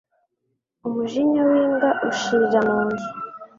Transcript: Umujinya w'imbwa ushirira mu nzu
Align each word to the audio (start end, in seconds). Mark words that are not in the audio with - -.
Umujinya 0.87 1.41
w'imbwa 1.49 1.89
ushirira 2.09 2.59
mu 2.67 2.79
nzu 2.87 3.09